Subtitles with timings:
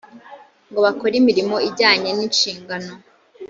[0.69, 2.93] ngo bakore imirimo ijyanye n’inshingano